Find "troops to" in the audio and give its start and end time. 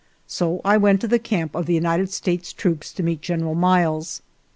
2.53-3.03